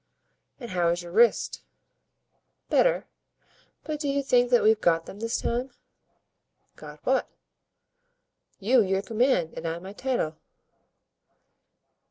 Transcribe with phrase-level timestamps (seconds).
[0.59, 1.61] "And how is your wrist?"
[2.69, 3.05] "Better;
[3.83, 5.69] but do you think that we've got them this time?"
[6.75, 7.29] "Got what?"
[8.59, 10.37] "You your command, and I my title?"